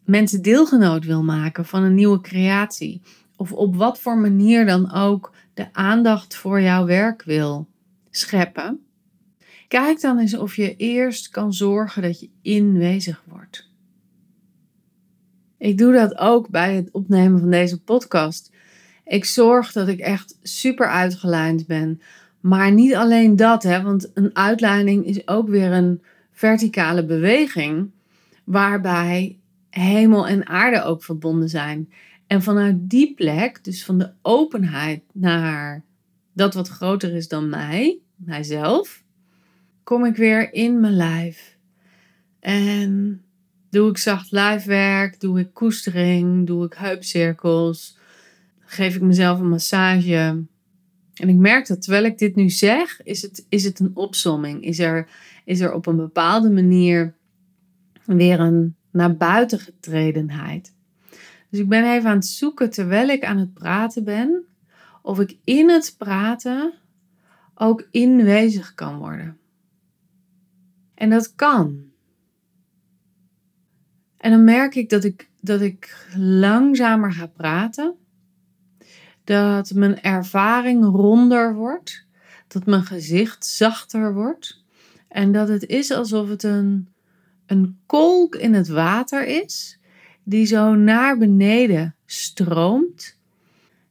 mensen 0.05 0.43
deelgenoot 0.43 1.05
wil 1.05 1.23
maken 1.23 1.65
van 1.65 1.83
een 1.83 1.95
nieuwe 1.95 2.21
creatie. 2.21 3.01
Of 3.37 3.53
op 3.53 3.77
wat 3.77 4.01
voor 4.01 4.19
manier 4.19 4.67
dan 4.67 4.93
ook 4.93 5.33
de 5.55 5.73
aandacht 5.73 6.37
voor 6.37 6.61
jouw 6.61 6.87
werk 6.87 7.23
wil 7.23 7.69
scheppen. 8.11 8.85
Kijk 9.69 10.01
dan 10.01 10.19
eens 10.19 10.37
of 10.37 10.57
je 10.57 10.77
eerst 10.77 11.29
kan 11.29 11.53
zorgen 11.53 12.03
dat 12.03 12.21
je 12.21 12.31
inwezig 12.43 13.23
wordt. 13.29 13.71
Ik 15.59 15.79
doe 15.79 15.93
dat 15.93 16.19
ook 16.19 16.49
bij 16.49 16.75
het 16.75 16.91
opnemen 16.93 17.41
van 17.41 17.51
deze 17.51 17.81
podcast. 17.81 18.53
Ik 19.05 19.25
zorg 19.25 19.73
dat 19.73 19.89
ik 19.89 19.99
echt 19.99 20.39
super 20.43 20.87
uitgelijnd 20.87 21.67
ben. 21.67 22.01
Maar 22.41 22.73
niet 22.73 22.95
alleen 22.95 23.37
dat, 23.37 23.63
hè, 23.63 23.83
want 23.83 24.11
een 24.15 24.37
uitleiding 24.37 25.07
is 25.07 25.29
ook 25.29 25.49
weer 25.49 25.73
een 25.73 26.03
verticale 26.33 27.05
beweging. 27.05 27.91
Waarbij 28.45 29.39
hemel 29.71 30.27
en 30.27 30.47
aarde 30.47 30.83
ook 30.83 31.03
verbonden 31.03 31.49
zijn. 31.49 31.93
En 32.27 32.43
vanuit 32.43 32.91
die 32.91 33.15
plek, 33.15 33.65
dus 33.65 33.85
van 33.85 33.99
de 33.99 34.13
openheid 34.23 35.03
naar 35.13 35.85
dat 36.33 36.55
wat 36.55 36.69
groter 36.69 37.15
is 37.15 37.29
dan 37.29 37.49
mij, 37.49 37.99
mijzelf, 38.17 39.05
kom 39.83 40.05
ik 40.05 40.17
weer 40.17 40.53
in 40.53 40.81
mijn 40.81 40.97
lijf. 40.97 41.57
En 42.41 43.25
Doe 43.75 43.91
ik 43.91 43.99
zacht 43.99 44.31
lijfwerk? 44.31 45.21
Doe 45.21 45.41
ik 45.41 45.55
koestering? 45.55 46.47
Doe 46.47 46.65
ik 46.65 46.75
heupcirkels? 46.75 47.99
Geef 48.61 48.95
ik 48.95 49.03
mezelf 49.03 49.41
een 49.41 49.49
massage? 49.49 50.45
En 51.15 51.29
ik 51.29 51.37
merk 51.37 51.67
dat 51.67 51.83
terwijl 51.83 52.05
ik 52.05 52.19
dit 52.19 52.37
nu 52.37 52.51
zeg, 52.51 53.01
is 53.03 53.23
het, 53.23 53.47
is 53.49 53.65
het 53.65 53.81
een 53.81 53.91
opsomming. 53.95 54.63
Is 54.63 54.79
er, 54.79 55.09
is 55.45 55.61
er 55.61 55.73
op 55.73 55.87
een 55.87 55.97
bepaalde 55.97 56.51
manier 56.51 57.15
weer 58.05 58.41
een 58.41 58.77
naar 58.91 59.17
buiten 59.17 59.59
getredenheid. 59.59 60.74
Dus 61.55 61.63
ik 61.63 61.69
ben 61.69 61.93
even 61.93 62.11
aan 62.11 62.17
het 62.17 62.27
zoeken 62.27 62.71
terwijl 62.71 63.09
ik 63.09 63.25
aan 63.25 63.39
het 63.39 63.55
praten 63.55 64.05
ben, 64.05 64.45
of 65.03 65.21
ik 65.21 65.39
in 65.45 65.71
het 65.71 65.95
praten 65.99 66.73
ook 67.55 67.89
inwezig 67.91 68.75
kan 68.75 68.99
worden. 68.99 69.39
En 70.95 71.11
dat 71.11 71.35
kan. 71.35 71.85
En 74.17 74.31
dan 74.31 74.45
merk 74.45 74.75
ik 74.75 74.89
dat 74.89 75.05
ik, 75.05 75.31
dat 75.41 75.61
ik 75.61 76.09
langzamer 76.17 77.13
ga 77.13 77.27
praten. 77.27 77.95
Dat 79.25 79.73
mijn 79.75 80.03
ervaring 80.03 80.85
ronder 80.85 81.55
wordt. 81.55 82.07
Dat 82.49 82.67
mijn 82.67 82.85
gezicht 82.85 83.47
zachter 83.47 84.15
wordt. 84.15 84.65
En 85.09 85.33
dat 85.33 85.49
het 85.49 85.67
is 85.67 85.91
alsof 85.91 86.29
het 86.29 86.43
een, 86.43 86.89
een 87.47 87.79
kolk 87.87 88.35
in 88.35 88.55
het 88.55 88.69
water 88.69 89.27
is. 89.27 89.79
Die 90.25 90.47
zo 90.47 90.75
naar 90.75 91.19
beneden 91.19 91.95
stroomt. 92.07 93.19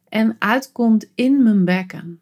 En 0.10 0.36
uitkomt 0.40 1.12
in 1.16 1.44
mijn 1.44 1.66
bekken. 1.66 2.20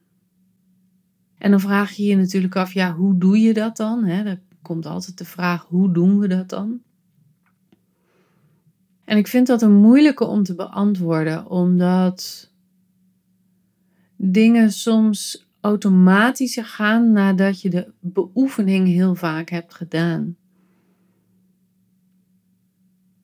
En 1.38 1.52
dan 1.52 1.60
vraag 1.60 1.92
je 1.92 2.04
je 2.04 2.16
natuurlijk 2.16 2.56
af, 2.56 2.74
ja, 2.74 2.94
hoe 2.94 3.18
doe 3.18 3.40
je 3.40 3.54
dat 3.54 3.78
dan? 3.78 4.04
He, 4.04 4.24
er 4.24 4.42
komt 4.62 4.86
altijd 4.86 5.18
de 5.18 5.26
vraag, 5.26 5.66
hoe 5.66 5.92
doen 5.92 6.20
we 6.20 6.28
dat 6.28 6.50
dan? 6.50 6.82
En 9.06 9.18
ik 9.18 9.28
vind 9.28 9.48
dat 9.48 9.62
een 9.62 9.76
moeilijke 9.76 10.26
om 10.26 10.44
te 10.44 10.56
beantwoorden, 10.56 11.50
omdat 11.50 12.52
dingen 14.16 14.72
soms 14.72 15.48
automatischer 15.62 16.66
gaan 16.66 17.12
nadat 17.12 17.62
je 17.62 17.70
de 17.70 17.92
beoefening 18.00 18.88
heel 18.88 19.16
vaak 19.16 19.50
hebt 19.50 19.74
gedaan. 19.74 20.36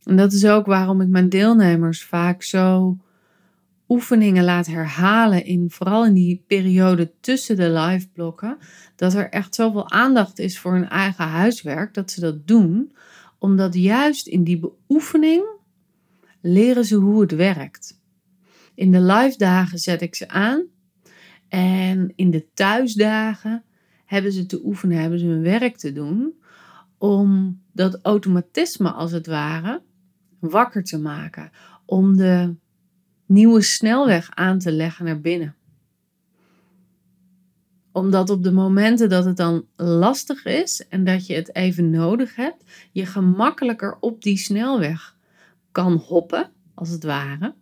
En 0.08 0.16
dat 0.16 0.34
is 0.34 0.46
ook 0.46 0.66
waarom 0.66 1.02
ik 1.02 1.08
mijn 1.08 1.30
deelnemers 1.30 2.04
vaak 2.04 2.44
zo 2.44 2.98
oefeningen 3.88 4.44
laat 4.44 4.68
herhalen, 4.68 5.46
in, 5.46 5.70
vooral 5.70 6.06
in 6.06 6.14
die 6.14 6.44
periode 6.48 7.12
tussen 7.20 7.56
de 7.56 7.70
live 7.70 8.08
blokken, 8.10 8.58
dat 8.96 9.14
er 9.14 9.30
echt 9.30 9.56
zoveel 9.56 9.90
aandacht 9.90 10.40
is 10.40 10.60
voor 10.60 10.74
hun 10.74 10.90
eigen 10.90 11.26
huiswerk, 11.26 11.94
dat 11.94 12.12
ze 12.12 12.20
dat 12.20 12.48
doen, 12.48 12.96
omdat 13.40 13.74
juist 13.74 14.28
in 14.28 14.44
die 14.44 14.60
beoefening 14.60 15.46
leren 16.42 16.86
ze 16.86 16.96
hoe 16.96 17.22
het 17.22 17.32
werkt. 17.32 18.02
In 18.76 18.92
de 18.92 19.02
live 19.02 19.38
dagen 19.38 19.80
zet 19.80 20.02
ik 20.02 20.16
ze 20.16 20.28
aan 20.28 20.66
en 21.50 22.14
in 22.16 22.32
de 22.32 22.46
thuisdagen 22.54 23.64
hebben 24.06 24.32
ze 24.32 24.46
te 24.46 24.66
oefenen, 24.66 24.98
hebben 24.98 25.20
ze 25.20 25.26
hun 25.26 25.42
werk 25.42 25.78
te 25.78 25.92
doen 25.92 26.34
om 26.98 27.62
dat 27.72 28.00
automatisme 28.02 28.92
als 28.92 29.12
het 29.12 29.28
ware 29.28 29.86
wakker 30.39 30.84
te 30.84 31.00
maken, 31.00 31.51
om 31.86 32.15
de 32.15 32.56
nieuwe 33.25 33.62
snelweg 33.62 34.29
aan 34.34 34.60
te 34.60 34.72
leggen 34.72 35.06
naar 35.06 35.22
binnen. 35.22 35.56
Omdat 37.91 38.29
op 38.29 38.44
de 38.44 38.51
momenten 38.51 39.10
dat 39.10 39.25
het 39.25 39.38
dan 39.38 39.65
lastig 39.75 40.46
is 40.46 40.88
en 40.88 41.03
dat 41.03 41.27
je 41.27 41.34
het 41.34 41.56
even 41.56 41.89
nodig 41.89 42.36
hebt, 42.36 42.63
je 42.91 43.06
gemakkelijker 43.06 43.98
op 44.00 44.24
die 44.24 44.38
snelweg 44.38 45.15
kan 45.72 45.94
hoppen, 45.94 46.51
als 46.74 46.89
het 46.89 47.03
ware. 47.03 47.56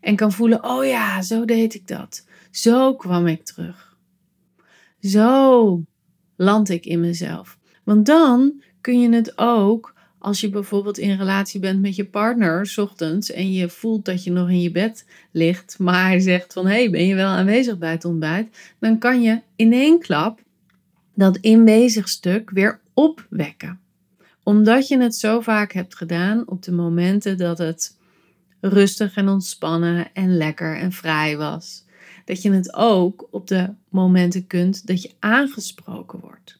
En 0.00 0.16
kan 0.16 0.32
voelen, 0.32 0.64
oh 0.64 0.84
ja, 0.84 1.22
zo 1.22 1.44
deed 1.44 1.74
ik 1.74 1.86
dat. 1.86 2.26
Zo 2.50 2.94
kwam 2.94 3.26
ik 3.26 3.44
terug. 3.44 3.96
Zo 5.00 5.82
land 6.36 6.68
ik 6.68 6.86
in 6.86 7.00
mezelf. 7.00 7.58
Want 7.84 8.06
dan 8.06 8.62
kun 8.80 9.00
je 9.00 9.10
het 9.10 9.38
ook 9.38 9.94
als 10.18 10.40
je 10.40 10.50
bijvoorbeeld 10.50 10.98
in 10.98 11.16
relatie 11.16 11.60
bent 11.60 11.80
met 11.80 11.96
je 11.96 12.04
partner, 12.04 12.66
s 12.66 12.78
ochtends, 12.78 13.30
en 13.30 13.52
je 13.52 13.68
voelt 13.68 14.04
dat 14.04 14.24
je 14.24 14.30
nog 14.30 14.48
in 14.48 14.60
je 14.60 14.70
bed 14.70 15.06
ligt, 15.30 15.78
maar 15.78 16.06
hij 16.06 16.20
zegt 16.20 16.52
van, 16.52 16.66
hé, 16.66 16.72
hey, 16.72 16.90
ben 16.90 17.06
je 17.06 17.14
wel 17.14 17.28
aanwezig 17.28 17.78
bij 17.78 17.90
het 17.90 18.04
ontbijt? 18.04 18.74
Dan 18.78 18.98
kan 18.98 19.22
je 19.22 19.40
in 19.56 19.72
één 19.72 20.00
klap 20.00 20.40
dat 21.14 21.36
inwezig 21.36 22.08
stuk 22.08 22.50
weer 22.50 22.80
opwekken. 22.94 23.80
Omdat 24.42 24.88
je 24.88 24.98
het 24.98 25.14
zo 25.14 25.40
vaak 25.40 25.72
hebt 25.72 25.94
gedaan 25.94 26.48
op 26.48 26.62
de 26.62 26.72
momenten 26.72 27.38
dat 27.38 27.58
het 27.58 27.96
rustig 28.60 29.16
en 29.16 29.28
ontspannen 29.28 30.14
en 30.14 30.36
lekker 30.36 30.76
en 30.76 30.92
vrij 30.92 31.36
was. 31.36 31.84
Dat 32.24 32.42
je 32.42 32.52
het 32.52 32.74
ook 32.74 33.28
op 33.30 33.46
de 33.46 33.74
momenten 33.88 34.46
kunt 34.46 34.86
dat 34.86 35.02
je 35.02 35.10
aangesproken 35.18 36.20
wordt. 36.20 36.58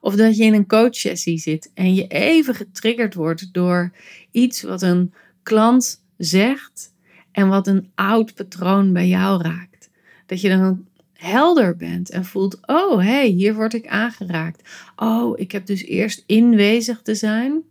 Of 0.00 0.14
dat 0.14 0.36
je 0.36 0.44
in 0.44 0.54
een 0.54 0.66
coachsessie 0.66 1.38
zit 1.38 1.70
en 1.74 1.94
je 1.94 2.06
even 2.06 2.54
getriggerd 2.54 3.14
wordt 3.14 3.52
door 3.52 3.92
iets 4.30 4.62
wat 4.62 4.82
een 4.82 5.14
klant 5.42 6.04
zegt 6.16 6.92
en 7.32 7.48
wat 7.48 7.66
een 7.66 7.90
oud 7.94 8.34
patroon 8.34 8.92
bij 8.92 9.08
jou 9.08 9.42
raakt. 9.42 9.90
Dat 10.26 10.40
je 10.40 10.48
dan 10.48 10.86
helder 11.12 11.76
bent 11.76 12.10
en 12.10 12.24
voelt: 12.24 12.58
oh 12.66 12.98
hé, 12.98 13.04
hey, 13.04 13.26
hier 13.26 13.54
word 13.54 13.74
ik 13.74 13.86
aangeraakt. 13.86 14.68
Oh, 14.96 15.38
ik 15.38 15.52
heb 15.52 15.66
dus 15.66 15.84
eerst 15.84 16.22
inwezig 16.26 17.02
te 17.02 17.14
zijn 17.14 17.62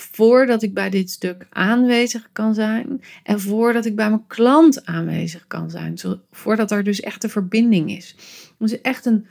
voordat 0.00 0.62
ik 0.62 0.74
bij 0.74 0.90
dit 0.90 1.10
stuk 1.10 1.46
aanwezig 1.50 2.28
kan 2.32 2.54
zijn 2.54 3.00
en 3.22 3.40
voordat 3.40 3.84
ik 3.84 3.96
bij 3.96 4.08
mijn 4.08 4.26
klant 4.26 4.86
aanwezig 4.86 5.46
kan 5.46 5.70
zijn. 5.70 5.98
voordat 6.30 6.70
er 6.70 6.84
dus 6.84 7.00
echt 7.00 7.24
een 7.24 7.30
verbinding 7.30 7.90
is. 7.90 8.16
Dus 8.58 8.80
echt 8.80 9.06
een 9.06 9.26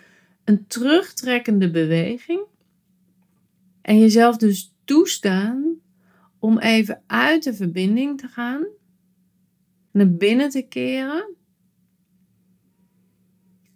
een 0.50 0.68
terugtrekkende 0.68 1.72
beweging. 1.72 2.42
En 3.82 4.00
jezelf 4.00 4.38
dus 4.38 4.74
toestaan 4.84 5.80
om 6.40 6.60
even 6.60 7.02
uit 7.08 7.44
de 7.44 7.54
verbinding 7.54 8.20
te 8.20 8.28
gaan, 8.28 8.68
naar 9.92 10.12
binnen 10.12 10.50
te 10.50 10.62
keren. 10.62 11.36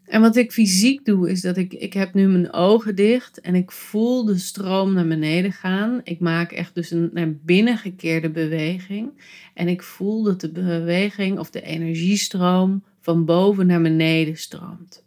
En 0.03 0.21
wat 0.21 0.35
ik 0.35 0.51
fysiek 0.51 1.05
doe, 1.05 1.29
is 1.29 1.41
dat 1.41 1.57
ik, 1.57 1.73
ik 1.73 1.93
heb 1.93 2.13
nu 2.13 2.27
mijn 2.27 2.53
ogen 2.53 2.95
dicht 2.95 3.41
en 3.41 3.55
ik 3.55 3.71
voel 3.71 4.25
de 4.25 4.37
stroom 4.37 4.93
naar 4.93 5.07
beneden 5.07 5.51
gaan. 5.51 6.01
Ik 6.03 6.19
maak 6.19 6.51
echt 6.51 6.75
dus 6.75 6.91
een 6.91 7.09
naar 7.13 7.35
binnen 7.35 7.77
gekeerde 7.77 8.29
beweging. 8.29 9.11
En 9.53 9.67
ik 9.67 9.81
voel 9.81 10.23
dat 10.23 10.41
de 10.41 10.51
beweging 10.51 11.39
of 11.39 11.49
de 11.49 11.61
energiestroom 11.61 12.83
van 12.99 13.25
boven 13.25 13.67
naar 13.67 13.81
beneden 13.81 14.37
stroomt. 14.37 15.03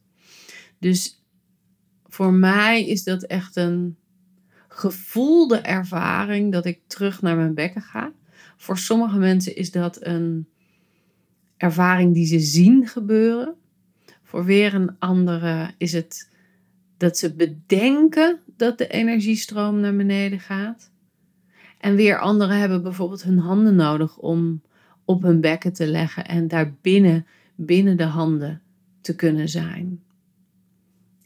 Dus 0.79 1.16
voor 2.09 2.33
mij 2.33 2.87
is 2.87 3.05
dat 3.05 3.23
echt 3.23 3.57
een 3.57 3.97
gevoelde 4.69 5.59
ervaring 5.59 6.53
dat 6.53 6.67
ik 6.67 6.81
terug 6.87 7.23
naar 7.23 7.37
mijn 7.37 7.55
bekken 7.55 7.83
ga. 7.83 8.13
Voor 8.57 8.79
sommige 8.79 9.19
mensen 9.19 9.57
is 9.57 9.71
dat 9.71 10.05
een 10.05 10.47
ervaring 11.57 12.15
die 12.15 12.27
ze 12.27 12.39
zien 12.39 12.87
gebeuren. 12.87 13.55
Voor 14.23 14.45
weer 14.45 14.75
een 14.75 14.97
andere 14.99 15.71
is 15.79 15.93
het 15.93 16.31
dat 16.97 17.19
ze 17.19 17.35
bedenken 17.35 18.41
dat 18.57 18.79
de 18.79 18.89
energiestroom 18.89 19.81
naar 19.81 19.97
beneden 19.97 20.41
gaat. 20.41 20.91
En 21.79 21.95
weer 21.95 22.19
anderen 22.19 22.59
hebben 22.59 22.83
bijvoorbeeld 22.83 23.23
hun 23.23 23.39
handen 23.39 23.75
nodig 23.75 24.19
om 24.19 24.63
op 25.05 25.23
hun 25.23 25.41
bekken 25.41 25.73
te 25.73 25.87
leggen 25.87 26.27
en 26.27 26.49
daar 26.49 26.75
binnen, 26.81 27.27
binnen 27.55 27.97
de 27.97 28.05
handen 28.05 28.63
te 29.01 29.15
kunnen 29.15 29.49
zijn. 29.49 30.01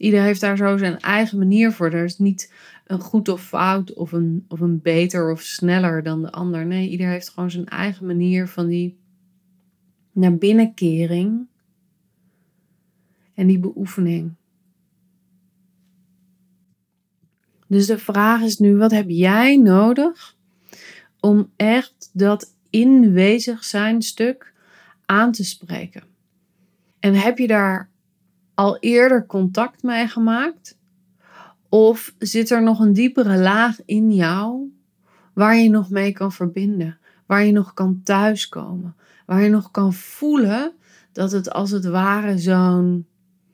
Ieder 0.01 0.23
heeft 0.23 0.41
daar 0.41 0.57
zo 0.57 0.77
zijn 0.77 0.99
eigen 0.99 1.39
manier 1.39 1.73
voor. 1.73 1.93
Er 1.93 2.05
is 2.05 2.19
niet 2.19 2.53
een 2.87 3.01
goed 3.01 3.29
of 3.29 3.43
fout 3.43 3.93
of 3.95 4.13
een, 4.13 4.45
of 4.49 4.61
een 4.61 4.81
beter 4.83 5.33
of 5.33 5.41
sneller 5.41 6.03
dan 6.03 6.23
de 6.23 6.31
ander. 6.31 6.67
Nee, 6.67 6.89
ieder 6.89 7.09
heeft 7.09 7.29
gewoon 7.29 7.51
zijn 7.51 7.67
eigen 7.67 8.07
manier 8.07 8.49
van 8.49 8.67
die 8.67 8.99
naar 10.13 10.37
binnenkering 10.37 11.47
en 13.35 13.47
die 13.47 13.59
beoefening. 13.59 14.35
Dus 17.67 17.87
de 17.87 17.99
vraag 17.99 18.43
is 18.43 18.59
nu: 18.59 18.77
wat 18.77 18.91
heb 18.91 19.09
jij 19.09 19.57
nodig 19.57 20.37
om 21.21 21.51
echt 21.57 22.11
dat 22.13 22.55
inwezig 22.71 23.65
zijn 23.65 24.03
stuk 24.03 24.53
aan 25.05 25.33
te 25.33 25.45
spreken? 25.45 26.03
En 27.01 27.15
heb 27.15 27.39
je 27.39 27.47
daar 27.47 27.90
al 28.61 28.79
eerder 28.79 29.27
contact 29.27 29.83
mee 29.83 30.09
gemaakt? 30.09 30.79
Of 31.69 32.15
zit 32.19 32.51
er 32.51 32.63
nog 32.63 32.81
een 32.81 32.93
diepere 32.93 33.37
laag 33.39 33.79
in 33.85 34.13
jou 34.13 34.73
waar 35.35 35.57
je 35.57 35.69
nog 35.69 35.91
mee 35.91 36.13
kan 36.13 36.33
verbinden? 36.33 36.99
Waar 37.27 37.45
je 37.45 37.53
nog 37.53 37.75
kan 37.75 38.01
thuiskomen? 38.05 38.97
Waar 39.27 39.43
je 39.43 39.49
nog 39.49 39.71
kan 39.71 39.93
voelen 39.93 40.73
dat 41.13 41.33
het 41.33 41.51
als 41.51 41.71
het 41.71 41.85
ware 41.85 42.39
zo'n 42.39 43.07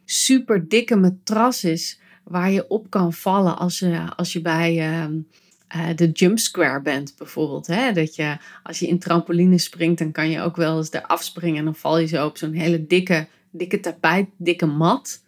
super 0.04 0.68
dikke 0.68 0.96
matras 0.96 1.64
is 1.64 2.00
waar 2.24 2.50
je 2.50 2.68
op 2.68 2.90
kan 2.90 3.12
vallen 3.12 3.58
als 3.58 3.78
je, 3.78 4.14
als 4.16 4.32
je 4.32 4.40
bij 4.40 4.76
uh, 4.76 5.88
de 5.94 6.10
jump 6.10 6.38
square 6.38 6.82
bent 6.82 7.14
bijvoorbeeld. 7.18 7.66
Hè? 7.66 7.92
Dat 7.92 8.14
je 8.14 8.36
als 8.62 8.78
je 8.78 8.86
in 8.86 8.98
trampoline 8.98 9.58
springt, 9.58 9.98
dan 9.98 10.12
kan 10.12 10.30
je 10.30 10.40
ook 10.40 10.56
wel 10.56 10.76
eens 10.76 10.92
eraf 10.92 11.22
springen 11.22 11.58
en 11.58 11.64
dan 11.64 11.74
val 11.74 11.98
je 11.98 12.06
zo 12.06 12.26
op 12.26 12.36
zo'n 12.36 12.52
hele 12.52 12.86
dikke 12.86 13.26
dikke 13.56 13.80
tapijt, 13.80 14.28
dikke 14.36 14.66
mat. 14.66 15.24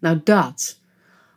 Nou 0.00 0.20
dat. 0.24 0.80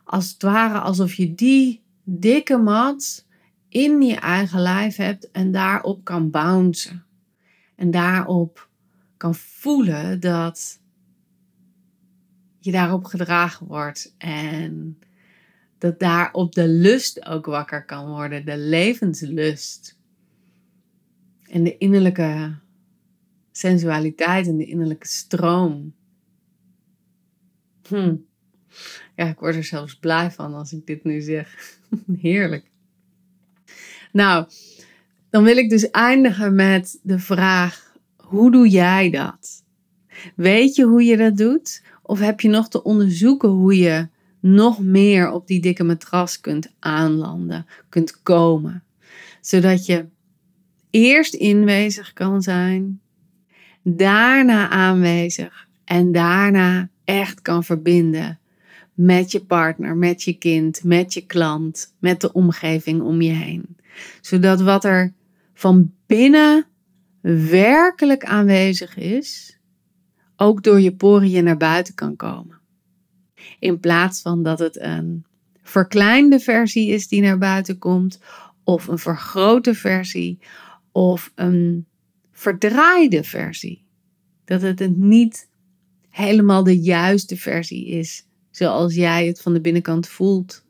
Als 0.04 0.32
het 0.32 0.42
ware 0.42 0.78
alsof 0.78 1.14
je 1.14 1.34
die 1.34 1.82
dikke 2.04 2.56
mat 2.56 3.26
in 3.68 4.02
je 4.02 4.16
eigen 4.16 4.60
lijf 4.60 4.96
hebt 4.96 5.30
en 5.30 5.52
daarop 5.52 6.04
kan 6.04 6.30
bouncen. 6.30 7.04
En 7.76 7.90
daarop 7.90 8.68
kan 9.16 9.34
voelen 9.34 10.20
dat 10.20 10.80
je 12.58 12.70
daarop 12.70 13.04
gedragen 13.04 13.66
wordt 13.66 14.14
en 14.18 14.98
dat 15.78 15.98
daarop 15.98 16.52
de 16.52 16.68
lust 16.68 17.26
ook 17.26 17.46
wakker 17.46 17.84
kan 17.84 18.08
worden, 18.08 18.46
de 18.46 18.58
levenslust. 18.58 19.98
En 21.42 21.62
de 21.62 21.78
innerlijke 21.78 22.58
sensualiteit 23.52 24.46
en 24.46 24.56
de 24.56 24.66
innerlijke 24.66 25.06
stroom. 25.06 25.94
Hm. 27.88 28.14
Ja, 29.16 29.28
ik 29.28 29.38
word 29.38 29.54
er 29.54 29.64
zelfs 29.64 29.94
blij 29.94 30.30
van 30.30 30.54
als 30.54 30.72
ik 30.72 30.86
dit 30.86 31.04
nu 31.04 31.20
zeg. 31.20 31.78
Heerlijk. 32.20 32.70
Nou, 34.12 34.46
dan 35.30 35.44
wil 35.44 35.56
ik 35.56 35.70
dus 35.70 35.90
eindigen 35.90 36.54
met 36.54 36.98
de 37.02 37.18
vraag: 37.18 37.96
hoe 38.16 38.50
doe 38.50 38.68
jij 38.68 39.10
dat? 39.10 39.64
Weet 40.36 40.74
je 40.74 40.84
hoe 40.84 41.04
je 41.04 41.16
dat 41.16 41.36
doet? 41.36 41.82
Of 42.02 42.18
heb 42.18 42.40
je 42.40 42.48
nog 42.48 42.68
te 42.68 42.82
onderzoeken 42.82 43.48
hoe 43.48 43.76
je 43.78 44.08
nog 44.40 44.80
meer 44.80 45.30
op 45.30 45.46
die 45.46 45.60
dikke 45.60 45.84
matras 45.84 46.40
kunt 46.40 46.72
aanlanden, 46.78 47.66
kunt 47.88 48.22
komen? 48.22 48.82
Zodat 49.40 49.86
je 49.86 50.06
eerst 50.90 51.34
inwezig 51.34 52.12
kan 52.12 52.42
zijn, 52.42 53.00
daarna 53.82 54.68
aanwezig 54.68 55.68
en 55.84 56.12
daarna 56.12 56.88
echt 57.04 57.42
kan 57.42 57.64
verbinden 57.64 58.38
met 58.94 59.32
je 59.32 59.44
partner, 59.44 59.96
met 59.96 60.22
je 60.22 60.32
kind, 60.32 60.84
met 60.84 61.14
je 61.14 61.26
klant, 61.26 61.94
met 61.98 62.20
de 62.20 62.32
omgeving 62.32 63.02
om 63.02 63.20
je 63.20 63.32
heen. 63.32 63.76
Zodat 64.20 64.60
wat 64.60 64.84
er 64.84 65.12
van 65.54 65.92
binnen 66.06 66.66
werkelijk 67.50 68.24
aanwezig 68.24 68.96
is, 68.96 69.58
ook 70.36 70.62
door 70.62 70.80
je 70.80 70.94
poriën 70.94 71.44
naar 71.44 71.56
buiten 71.56 71.94
kan 71.94 72.16
komen. 72.16 72.60
In 73.58 73.80
plaats 73.80 74.22
van 74.22 74.42
dat 74.42 74.58
het 74.58 74.80
een 74.80 75.24
verkleinde 75.62 76.40
versie 76.40 76.90
is 76.90 77.08
die 77.08 77.20
naar 77.20 77.38
buiten 77.38 77.78
komt, 77.78 78.20
of 78.64 78.86
een 78.86 78.98
vergrote 78.98 79.74
versie, 79.74 80.38
of 80.92 81.32
een 81.34 81.86
verdraaide 82.32 83.24
versie. 83.24 83.84
Dat 84.44 84.62
het 84.62 84.78
het 84.78 84.96
niet 84.96 85.48
helemaal 86.12 86.64
de 86.64 86.80
juiste 86.80 87.36
versie 87.36 87.86
is, 87.86 88.26
zoals 88.50 88.94
jij 88.94 89.26
het 89.26 89.42
van 89.42 89.52
de 89.52 89.60
binnenkant 89.60 90.08
voelt. 90.08 90.64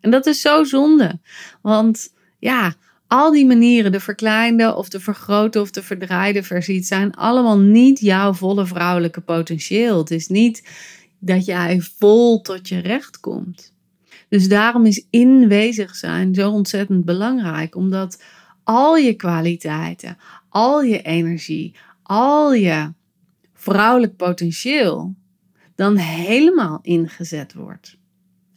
En 0.00 0.10
dat 0.10 0.26
is 0.26 0.40
zo 0.40 0.64
zonde, 0.64 1.20
want 1.62 2.14
ja, 2.38 2.74
al 3.06 3.32
die 3.32 3.46
manieren, 3.46 3.92
de 3.92 4.00
verkleinde 4.00 4.74
of 4.74 4.88
de 4.88 5.00
vergrote 5.00 5.60
of 5.60 5.70
de 5.70 5.82
verdraaide 5.82 6.42
versie, 6.42 6.76
het 6.76 6.86
zijn 6.86 7.14
allemaal 7.14 7.58
niet 7.58 8.00
jouw 8.00 8.32
volle 8.32 8.66
vrouwelijke 8.66 9.20
potentieel. 9.20 9.98
Het 9.98 10.10
is 10.10 10.28
niet 10.28 10.68
dat 11.18 11.44
jij 11.44 11.80
vol 11.80 12.40
tot 12.40 12.68
je 12.68 12.78
recht 12.78 13.20
komt. 13.20 13.72
Dus 14.28 14.48
daarom 14.48 14.86
is 14.86 15.06
inwezig 15.10 15.94
zijn 15.94 16.34
zo 16.34 16.50
ontzettend 16.50 17.04
belangrijk, 17.04 17.76
omdat 17.76 18.22
al 18.62 18.96
je 18.96 19.14
kwaliteiten, 19.14 20.16
al 20.48 20.82
je 20.82 21.02
energie, 21.02 21.74
al 22.02 22.52
je 22.52 22.92
vrouwelijk 23.64 24.16
potentieel 24.16 25.14
dan 25.74 25.96
helemaal 25.96 26.78
ingezet 26.82 27.54
wordt. 27.54 27.98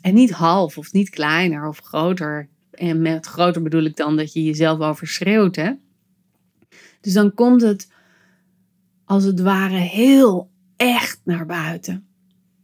En 0.02 0.14
niet 0.14 0.32
half 0.32 0.78
of 0.78 0.94
niet 0.94 1.10
kleiner 1.10 1.68
of 1.68 1.80
groter. 1.80 2.50
En 2.72 3.02
met 3.02 3.26
groter 3.26 3.62
bedoel 3.62 3.84
ik 3.84 3.96
dan 3.96 4.18
dat 4.18 4.34
je 4.34 4.44
jezelf 4.44 4.80
overschreeuwt. 4.80 5.56
Hè? 5.56 5.72
Dus 7.02 7.14
dan 7.14 7.34
komt 7.34 7.62
het 7.62 7.92
als 9.06 9.24
het 9.24 9.42
ware 9.42 9.78
heel 9.78 10.50
echt 10.76 11.22
naar 11.24 11.46
buiten. 11.46 12.08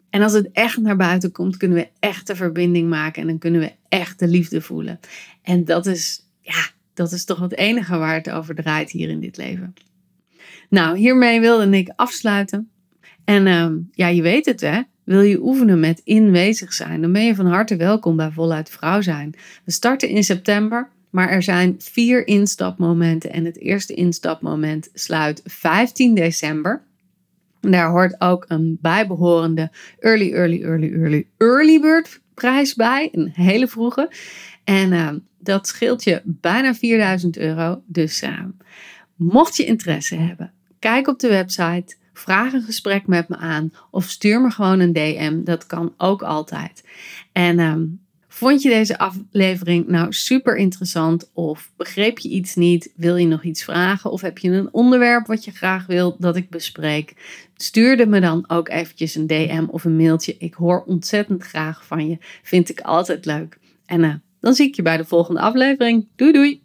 En 0.09 0.21
als 0.21 0.33
het 0.33 0.51
echt 0.51 0.77
naar 0.77 0.95
buiten 0.95 1.31
komt, 1.31 1.57
kunnen 1.57 1.77
we 1.77 1.89
echt 1.99 2.27
de 2.27 2.35
verbinding 2.35 2.89
maken 2.89 3.21
en 3.21 3.27
dan 3.27 3.37
kunnen 3.37 3.61
we 3.61 3.73
echt 3.89 4.19
de 4.19 4.27
liefde 4.27 4.61
voelen. 4.61 4.99
En 5.41 5.65
dat 5.65 5.85
is, 5.85 6.25
ja, 6.41 6.69
dat 6.93 7.11
is 7.11 7.25
toch 7.25 7.39
het 7.39 7.55
enige 7.55 7.97
waar 7.97 8.13
het 8.13 8.29
over 8.29 8.55
draait 8.55 8.91
hier 8.91 9.09
in 9.09 9.19
dit 9.19 9.37
leven. 9.37 9.73
Nou, 10.73 10.97
hiermee 10.97 11.39
wilde 11.39 11.77
ik 11.77 11.91
afsluiten. 11.95 12.69
En 13.25 13.45
uh, 13.45 13.67
ja, 13.91 14.07
je 14.07 14.21
weet 14.21 14.45
het 14.45 14.61
hè. 14.61 14.81
Wil 15.03 15.21
je 15.21 15.41
oefenen 15.41 15.79
met 15.79 16.01
inwezig 16.03 16.73
zijn, 16.73 17.01
dan 17.01 17.11
ben 17.11 17.25
je 17.25 17.35
van 17.35 17.45
harte 17.45 17.75
welkom 17.75 18.15
bij 18.15 18.31
Voluit 18.31 18.69
Vrouw 18.69 19.01
zijn. 19.01 19.33
We 19.65 19.71
starten 19.71 20.09
in 20.09 20.23
september, 20.23 20.89
maar 21.09 21.29
er 21.29 21.43
zijn 21.43 21.75
vier 21.77 22.27
instapmomenten. 22.27 23.31
En 23.31 23.45
het 23.45 23.59
eerste 23.59 23.93
instapmoment 23.93 24.89
sluit 24.93 25.41
15 25.45 26.15
december. 26.15 26.81
Daar 27.59 27.89
hoort 27.89 28.21
ook 28.21 28.45
een 28.47 28.77
bijbehorende 28.81 29.71
early, 29.99 30.33
early, 30.33 30.63
early, 30.63 30.93
early, 30.93 31.27
early 31.37 31.79
bird 31.79 32.21
prijs 32.33 32.75
bij. 32.75 33.09
Een 33.11 33.31
hele 33.33 33.67
vroege. 33.67 34.11
En 34.63 34.91
uh, 34.91 35.09
dat 35.39 35.67
scheelt 35.67 36.03
je 36.03 36.21
bijna 36.23 36.75
4000 36.75 37.37
euro. 37.37 37.81
Dus 37.85 38.23
uh, 38.23 38.39
mocht 39.15 39.55
je 39.55 39.65
interesse 39.65 40.15
hebben, 40.15 40.53
kijk 40.83 41.07
op 41.07 41.19
de 41.19 41.27
website. 41.27 41.95
Vraag 42.13 42.53
een 42.53 42.61
gesprek 42.61 43.07
met 43.07 43.29
me 43.29 43.35
aan. 43.35 43.73
Of 43.91 44.05
stuur 44.09 44.41
me 44.41 44.49
gewoon 44.49 44.79
een 44.79 44.93
DM. 44.93 45.43
Dat 45.43 45.65
kan 45.65 45.93
ook 45.97 46.21
altijd. 46.21 46.83
En 47.31 47.59
uh, 47.59 47.75
Vond 48.27 48.61
je 48.61 48.69
deze 48.69 48.97
aflevering 48.97 49.87
nou 49.87 50.13
super 50.13 50.57
interessant 50.57 51.31
of 51.33 51.71
begreep 51.77 52.19
je 52.19 52.29
iets 52.29 52.55
niet? 52.55 52.93
Wil 52.95 53.15
je 53.15 53.27
nog 53.27 53.43
iets 53.43 53.63
vragen 53.63 54.11
of 54.11 54.21
heb 54.21 54.37
je 54.37 54.49
een 54.49 54.73
onderwerp 54.73 55.27
wat 55.27 55.45
je 55.45 55.51
graag 55.51 55.85
wil 55.85 56.15
dat 56.19 56.35
ik 56.35 56.49
bespreek? 56.49 57.13
Stuurde 57.55 58.05
me 58.05 58.19
dan 58.19 58.49
ook 58.49 58.69
eventjes 58.69 59.15
een 59.15 59.27
DM 59.27 59.65
of 59.67 59.83
een 59.83 59.95
mailtje. 59.95 60.35
Ik 60.37 60.53
hoor 60.53 60.83
ontzettend 60.83 61.43
graag 61.43 61.85
van 61.85 62.09
je. 62.09 62.17
Vind 62.43 62.69
ik 62.69 62.81
altijd 62.81 63.25
leuk. 63.25 63.57
En 63.85 64.03
uh, 64.03 64.13
dan 64.39 64.53
zie 64.53 64.67
ik 64.67 64.75
je 64.75 64.81
bij 64.81 64.97
de 64.97 65.05
volgende 65.05 65.39
aflevering. 65.39 66.07
Doei 66.15 66.31
doei! 66.31 66.62